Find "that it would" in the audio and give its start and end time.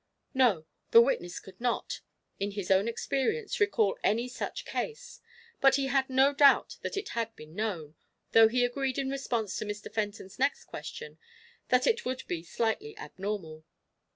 11.67-12.23